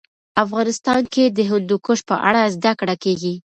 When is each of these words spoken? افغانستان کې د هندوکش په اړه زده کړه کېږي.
افغانستان 0.43 1.01
کې 1.13 1.23
د 1.37 1.39
هندوکش 1.49 1.99
په 2.09 2.15
اړه 2.27 2.41
زده 2.55 2.71
کړه 2.79 2.95
کېږي. 3.03 3.33